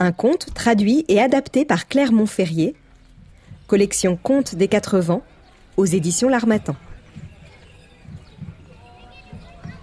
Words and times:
Un 0.00 0.12
conte 0.12 0.54
traduit 0.54 1.04
et 1.08 1.20
adapté 1.20 1.64
par 1.64 1.88
Claire 1.88 2.12
Montferrier. 2.12 2.76
Collection 3.66 4.16
Contes 4.16 4.54
des 4.54 4.68
Quatre 4.68 5.00
Vents 5.00 5.24
aux 5.76 5.86
éditions 5.86 6.28
L'Armatan. 6.28 6.76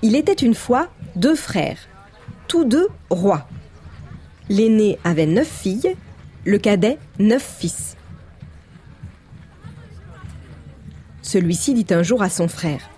Il 0.02 0.16
était 0.16 0.32
une 0.34 0.56
fois 0.56 0.88
deux 1.18 1.36
frères, 1.36 1.80
tous 2.48 2.64
deux 2.64 2.88
rois. 3.09 3.46
L'aîné 4.48 5.00
avait 5.04 5.26
neuf 5.26 5.50
filles, 5.50 5.96
le 6.45 6.59
cadet 6.59 6.98
neuf 7.20 7.44
fils. 7.59 7.98
Celui-ci 11.22 11.73
dit 11.73 11.94
un 11.94 12.04
jour 12.04 12.22
à 12.22 12.30
son 12.30 12.48
frère 12.48 12.90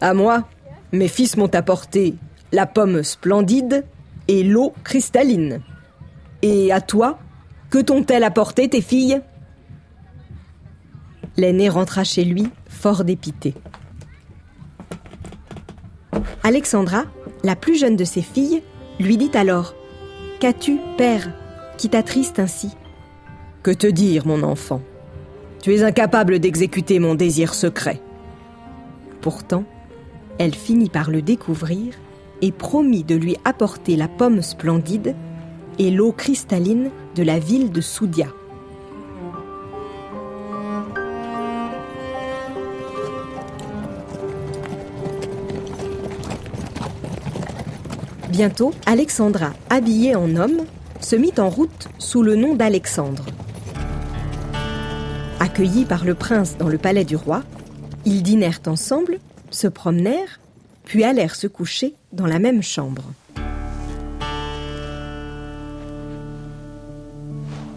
À 0.00 0.14
moi, 0.14 0.48
mes 0.92 1.08
fils 1.08 1.36
m'ont 1.36 1.52
apporté 1.54 2.14
la 2.52 2.66
pomme 2.66 3.02
splendide 3.02 3.84
et 4.28 4.44
l'eau 4.44 4.74
cristalline. 4.84 5.60
Et 6.42 6.72
à 6.72 6.80
toi, 6.80 7.18
que 7.70 7.78
t'ont-elles 7.78 8.24
apporté 8.24 8.68
tes 8.68 8.82
filles? 8.82 9.20
L'aîné 11.36 11.68
rentra 11.68 12.04
chez 12.04 12.24
lui, 12.24 12.48
fort 12.68 13.04
dépité. 13.04 13.54
Alexandra, 16.42 17.04
la 17.44 17.56
plus 17.56 17.78
jeune 17.78 17.96
de 17.96 18.04
ses 18.04 18.22
filles, 18.22 18.62
lui 18.98 19.16
dit 19.16 19.30
alors 19.34 19.74
Qu'as-tu, 20.40 20.78
père, 20.98 21.32
qui 21.78 21.88
t'attriste 21.88 22.40
ainsi? 22.40 22.76
Que 23.62 23.70
te 23.70 23.86
dire, 23.86 24.26
mon 24.26 24.42
enfant? 24.42 24.82
Tu 25.62 25.72
es 25.72 25.84
incapable 25.84 26.40
d'exécuter 26.40 26.98
mon 26.98 27.14
désir 27.14 27.54
secret. 27.54 28.00
Pourtant, 29.20 29.64
elle 30.38 30.54
finit 30.54 30.90
par 30.90 31.10
le 31.10 31.22
découvrir 31.22 31.94
et 32.40 32.50
promit 32.50 33.04
de 33.04 33.14
lui 33.14 33.36
apporter 33.44 33.94
la 33.94 34.08
pomme 34.08 34.42
splendide 34.42 35.14
et 35.78 35.90
l'eau 35.90 36.12
cristalline 36.12 36.90
de 37.14 37.22
la 37.22 37.38
ville 37.38 37.70
de 37.70 37.80
Soudia. 37.80 38.28
Bientôt, 48.28 48.72
Alexandra, 48.86 49.52
habillée 49.68 50.16
en 50.16 50.36
homme, 50.36 50.62
se 51.00 51.16
mit 51.16 51.34
en 51.38 51.50
route 51.50 51.88
sous 51.98 52.22
le 52.22 52.34
nom 52.34 52.54
d'Alexandre. 52.54 53.26
Accueillis 55.38 55.84
par 55.84 56.04
le 56.04 56.14
prince 56.14 56.56
dans 56.56 56.68
le 56.68 56.78
palais 56.78 57.04
du 57.04 57.14
roi, 57.14 57.42
ils 58.06 58.22
dînèrent 58.22 58.60
ensemble, 58.66 59.18
se 59.50 59.66
promenèrent, 59.66 60.40
puis 60.84 61.04
allèrent 61.04 61.34
se 61.34 61.46
coucher 61.46 61.94
dans 62.12 62.26
la 62.26 62.38
même 62.38 62.62
chambre. 62.62 63.02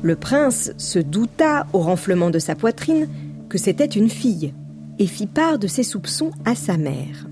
Le 0.06 0.16
prince 0.16 0.72
se 0.78 1.00
douta 1.00 1.66
au 1.74 1.80
renflement 1.80 2.30
de 2.30 2.38
sa 2.38 2.54
poitrine 2.54 3.08
que 3.50 3.58
c'était 3.58 3.86
une 3.86 4.12
fille 4.12 4.54
et 5.00 5.08
fit 5.08 5.26
part 5.26 5.58
de 5.58 5.66
ses 5.66 5.82
soupçons 5.82 6.30
à 6.46 6.54
sa 6.54 6.78
mère. 6.78 7.26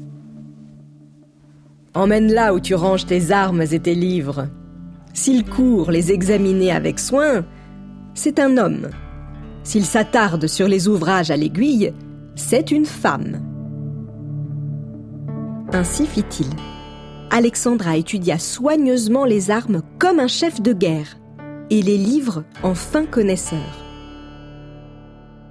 Emmène-la 1.94 2.52
où 2.56 2.60
tu 2.60 2.74
ranges 2.74 3.06
tes 3.06 3.30
armes 3.30 3.62
et 3.62 3.80
tes 3.80 3.94
livres. 3.94 4.48
S'il 5.14 5.46
court 5.46 5.92
les 5.92 6.12
examiner 6.12 6.72
avec 6.72 6.98
soin, 6.98 7.46
c'est 8.16 8.40
un 8.40 8.58
homme. 8.58 8.90
S'il 9.62 9.86
s'attarde 9.86 10.48
sur 10.48 10.68
les 10.68 10.88
ouvrages 10.88 11.30
à 11.30 11.38
l'aiguille, 11.38 11.94
c'est 12.34 12.72
une 12.72 12.88
femme. 12.88 13.40
Ainsi 15.74 16.08
fit-il. 16.08 16.50
Alexandra 17.30 17.98
étudia 17.98 18.40
soigneusement 18.40 19.26
les 19.26 19.52
armes 19.52 19.84
comme 20.00 20.20
un 20.20 20.28
chef 20.28 20.60
de 20.60 20.74
guerre 20.74 21.18
et 21.74 21.82
les 21.82 21.98
livres 21.98 22.44
en 22.62 22.76
fin 22.76 23.04
connaisseur. 23.04 23.58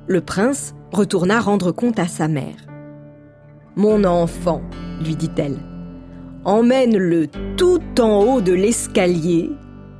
Le 0.06 0.20
prince 0.20 0.72
retourna 0.92 1.40
rendre 1.40 1.72
compte 1.72 1.98
à 1.98 2.06
sa 2.06 2.28
mère. 2.28 2.54
Mon 3.74 4.04
enfant, 4.04 4.62
lui 5.04 5.16
dit-elle, 5.16 5.58
emmène-le 6.44 7.26
tout 7.56 7.82
en 7.98 8.22
haut 8.22 8.40
de 8.40 8.52
l'escalier, 8.52 9.50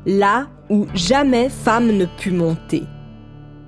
là 0.07 0.47
où 0.71 0.87
jamais 0.95 1.49
femme 1.49 1.91
ne 1.91 2.07
put 2.07 2.31
monter. 2.31 2.85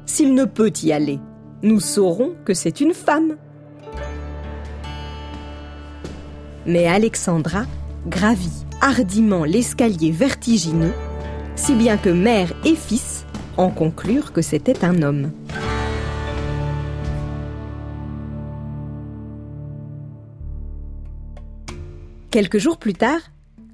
S'il 0.07 0.33
ne 0.33 0.45
peut 0.45 0.73
y 0.81 0.93
aller, 0.93 1.19
nous 1.65 1.81
saurons 1.81 2.35
que 2.45 2.55
c'est 2.55 2.81
une 2.81 2.95
femme. 2.95 3.37
Mais 6.67 6.87
Alexandra 6.87 7.65
gravit 8.07 8.65
hardiment 8.81 9.43
l'escalier 9.43 10.13
vertigineux, 10.13 10.93
si 11.57 11.75
bien 11.75 11.97
que 11.97 12.11
mère 12.11 12.53
et 12.65 12.75
fils 12.75 13.25
en 13.57 13.71
conclurent 13.71 14.33
que 14.33 14.43
c'était 14.43 14.85
un 14.85 15.03
homme. 15.03 15.31
Quelques 22.31 22.59
jours 22.59 22.79
plus 22.79 22.95
tard, 22.95 23.21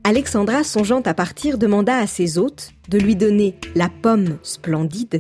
Alexandra, 0.05 0.65
songeant 0.65 1.01
à 1.01 1.15
partir, 1.15 1.57
demanda 1.57 1.97
à 1.97 2.07
ses 2.07 2.37
hôtes 2.37 2.73
de 2.89 2.99
lui 2.99 3.17
donner 3.17 3.55
la 3.75 3.89
pomme 3.89 4.37
splendide 4.43 5.19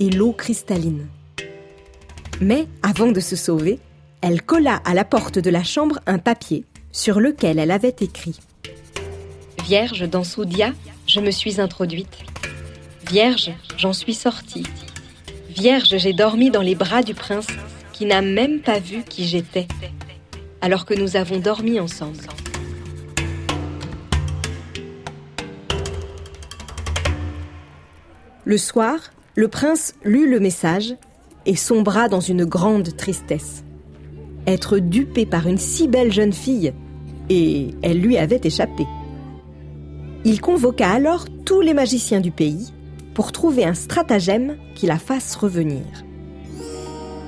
et 0.00 0.10
l'eau 0.10 0.32
cristalline. 0.32 1.06
Mais, 2.40 2.66
avant 2.82 3.12
de 3.12 3.20
se 3.20 3.36
sauver, 3.36 3.78
elle 4.20 4.42
colla 4.42 4.76
à 4.84 4.94
la 4.94 5.04
porte 5.04 5.38
de 5.38 5.50
la 5.50 5.64
chambre 5.64 6.00
un 6.06 6.18
papier 6.18 6.64
sur 6.92 7.20
lequel 7.20 7.58
elle 7.58 7.70
avait 7.70 7.96
écrit 8.00 8.38
Vierge 9.64 10.08
dans 10.08 10.24
Soudia, 10.24 10.72
je 11.08 11.20
me 11.20 11.30
suis 11.30 11.60
introduite. 11.60 12.18
Vierge, 13.10 13.50
j'en 13.78 13.94
suis 13.94 14.14
sortie. 14.14 14.64
Vierge, 15.48 15.96
j'ai 15.96 16.12
dormi 16.12 16.50
dans 16.50 16.60
les 16.60 16.74
bras 16.74 17.02
du 17.02 17.14
prince 17.14 17.46
qui 17.92 18.04
n'a 18.04 18.20
même 18.20 18.60
pas 18.60 18.78
vu 18.78 19.02
qui 19.02 19.24
j'étais, 19.24 19.66
alors 20.60 20.84
que 20.84 20.94
nous 20.94 21.16
avons 21.16 21.38
dormi 21.38 21.80
ensemble. 21.80 22.18
Le 28.44 28.58
soir, 28.58 28.98
le 29.34 29.48
prince 29.48 29.94
lut 30.04 30.30
le 30.30 30.40
message 30.40 30.94
et 31.46 31.56
sombra 31.56 32.08
dans 32.08 32.20
une 32.20 32.44
grande 32.44 32.96
tristesse. 32.96 33.64
Être 34.46 34.78
dupé 34.78 35.26
par 35.26 35.46
une 35.46 35.58
si 35.58 35.88
belle 35.88 36.12
jeune 36.12 36.32
fille, 36.32 36.72
et 37.30 37.68
elle 37.82 38.00
lui 38.00 38.16
avait 38.16 38.40
échappé. 38.44 38.86
Il 40.28 40.42
convoqua 40.42 40.90
alors 40.90 41.24
tous 41.46 41.62
les 41.62 41.72
magiciens 41.72 42.20
du 42.20 42.30
pays 42.30 42.70
pour 43.14 43.32
trouver 43.32 43.64
un 43.64 43.72
stratagème 43.72 44.58
qui 44.74 44.84
la 44.84 44.98
fasse 44.98 45.34
revenir. 45.34 45.80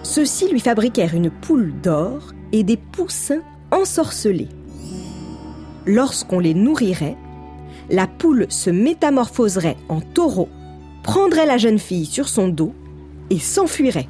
Ceux-ci 0.03 0.50
lui 0.50 0.61
fabriquèrent 0.61 1.15
une 1.15 1.31
poule 1.31 1.72
d'or 1.83 2.34
et 2.53 2.62
des 2.62 2.77
poussins 2.77 3.41
ensorcelés. 3.71 4.50
Lorsqu'on 5.87 6.41
les 6.41 6.53
nourrirait, 6.53 7.16
la 7.88 8.06
poule 8.06 8.44
se 8.50 8.69
métamorphoserait 8.69 9.78
en 9.88 10.03
taureau 10.03 10.50
prendrait 11.02 11.47
la 11.47 11.56
jeune 11.56 11.79
fille 11.79 12.05
sur 12.05 12.29
son 12.29 12.49
dos 12.49 12.75
et 13.31 13.38
s'enfuirait. 13.38 14.08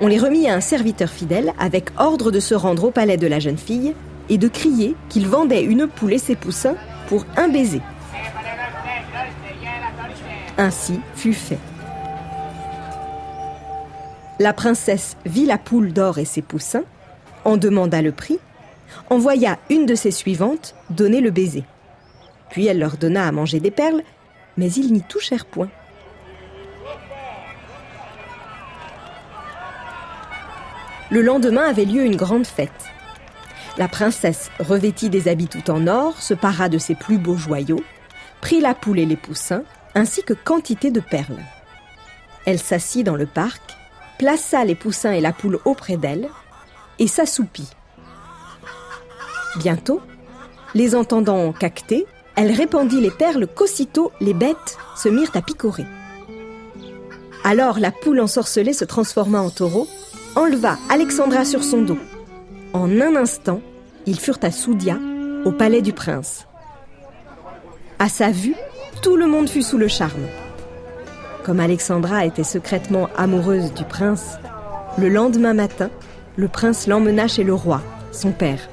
On 0.00 0.08
les 0.08 0.18
remit 0.18 0.48
à 0.48 0.56
un 0.56 0.60
serviteur 0.60 1.10
fidèle 1.10 1.52
avec 1.60 1.90
ordre 1.96 2.32
de 2.32 2.40
se 2.40 2.56
rendre 2.56 2.82
au 2.82 2.90
palais 2.90 3.18
de 3.18 3.28
la 3.28 3.38
jeune 3.38 3.56
fille 3.56 3.94
et 4.28 4.38
de 4.38 4.48
crier 4.48 4.94
qu'il 5.08 5.26
vendait 5.26 5.62
une 5.62 5.86
poule 5.86 6.14
et 6.14 6.18
ses 6.18 6.36
poussins 6.36 6.76
pour 7.08 7.24
un 7.36 7.48
baiser. 7.48 7.80
Ainsi 10.58 11.00
fut 11.14 11.34
fait. 11.34 11.58
La 14.38 14.52
princesse 14.52 15.16
vit 15.24 15.46
la 15.46 15.58
poule 15.58 15.92
d'or 15.92 16.18
et 16.18 16.24
ses 16.24 16.42
poussins, 16.42 16.84
en 17.44 17.56
demanda 17.56 18.02
le 18.02 18.12
prix, 18.12 18.38
envoya 19.10 19.58
une 19.70 19.86
de 19.86 19.94
ses 19.94 20.10
suivantes 20.10 20.74
donner 20.90 21.20
le 21.20 21.30
baiser. 21.30 21.64
Puis 22.50 22.66
elle 22.66 22.78
leur 22.78 22.96
donna 22.96 23.26
à 23.26 23.32
manger 23.32 23.60
des 23.60 23.70
perles, 23.70 24.02
mais 24.56 24.70
ils 24.72 24.92
n'y 24.92 25.02
touchèrent 25.02 25.46
point. 25.46 25.68
Le 31.10 31.22
lendemain 31.22 31.62
avait 31.62 31.84
lieu 31.84 32.04
une 32.04 32.16
grande 32.16 32.46
fête. 32.46 32.70
La 33.78 33.88
princesse, 33.88 34.50
revêtit 34.58 35.10
des 35.10 35.28
habits 35.28 35.48
tout 35.48 35.70
en 35.70 35.86
or, 35.86 36.20
se 36.20 36.32
para 36.32 36.68
de 36.68 36.78
ses 36.78 36.94
plus 36.94 37.18
beaux 37.18 37.36
joyaux, 37.36 37.82
prit 38.40 38.60
la 38.60 38.74
poule 38.74 38.98
et 38.98 39.06
les 39.06 39.16
poussins, 39.16 39.64
ainsi 39.94 40.22
que 40.22 40.32
quantité 40.32 40.90
de 40.90 41.00
perles. 41.00 41.42
Elle 42.46 42.58
s'assit 42.58 43.04
dans 43.04 43.16
le 43.16 43.26
parc, 43.26 43.76
plaça 44.18 44.64
les 44.64 44.74
poussins 44.74 45.12
et 45.12 45.20
la 45.20 45.32
poule 45.32 45.58
auprès 45.64 45.96
d'elle, 45.96 46.28
et 46.98 47.06
s'assoupit. 47.06 47.68
Bientôt, 49.56 50.00
les 50.74 50.94
entendant 50.94 51.52
cacter, 51.52 52.06
elle 52.34 52.52
répandit 52.52 53.00
les 53.00 53.10
perles 53.10 53.46
qu'aussitôt 53.46 54.12
les 54.20 54.34
bêtes 54.34 54.78
se 54.96 55.08
mirent 55.08 55.34
à 55.34 55.42
picorer. 55.42 55.86
Alors 57.44 57.78
la 57.78 57.90
poule 57.90 58.20
ensorcelée 58.20 58.72
se 58.72 58.84
transforma 58.84 59.40
en 59.40 59.50
taureau, 59.50 59.86
enleva 60.34 60.78
Alexandra 60.90 61.44
sur 61.44 61.62
son 61.62 61.82
dos. 61.82 61.98
En 62.76 63.00
un 63.00 63.16
instant, 63.16 63.62
ils 64.04 64.20
furent 64.20 64.38
à 64.42 64.50
Soudia, 64.50 64.98
au 65.46 65.50
palais 65.50 65.80
du 65.80 65.94
prince. 65.94 66.46
À 67.98 68.10
sa 68.10 68.30
vue, 68.30 68.54
tout 69.00 69.16
le 69.16 69.26
monde 69.26 69.48
fut 69.48 69.62
sous 69.62 69.78
le 69.78 69.88
charme. 69.88 70.26
Comme 71.42 71.58
Alexandra 71.58 72.26
était 72.26 72.44
secrètement 72.44 73.08
amoureuse 73.16 73.72
du 73.72 73.84
prince, 73.84 74.36
le 74.98 75.08
lendemain 75.08 75.54
matin, 75.54 75.88
le 76.36 76.48
prince 76.48 76.86
l'emmena 76.86 77.28
chez 77.28 77.44
le 77.44 77.54
roi, 77.54 77.80
son 78.12 78.30
père. 78.30 78.68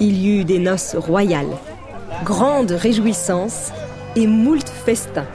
Il 0.00 0.16
y 0.16 0.40
eut 0.40 0.44
des 0.44 0.60
noces 0.60 0.96
royales, 0.96 1.58
grande 2.24 2.70
réjouissance 2.70 3.70
et 4.16 4.26
moult 4.26 4.66
festins. 4.66 5.28